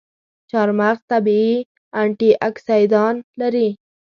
[0.49, 1.55] چارمغز طبیعي
[2.01, 3.69] انټياکسیدان لري.